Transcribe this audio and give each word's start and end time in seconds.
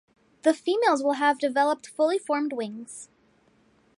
The 0.41 0.55
females 0.55 1.03
will 1.03 1.13
have 1.21 1.37
developed 1.37 1.85
fully 1.85 2.17
formed 2.17 2.53
wings. 2.53 3.09